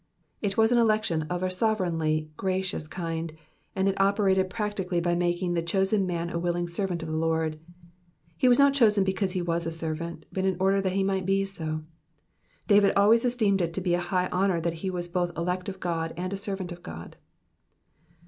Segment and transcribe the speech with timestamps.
[0.23, 3.31] '*'* It was an election of a sovereignly gracious kind,
[3.75, 7.59] and it operated practically by making the chosen man a willing servant of the Lord.
[8.35, 11.27] He was not chosen because he was a servant, but in order that he might
[11.27, 11.83] be so.
[12.65, 15.79] David always esteemed it to be a high honour that he was both elect of
[15.79, 17.15] God, and a servant of God.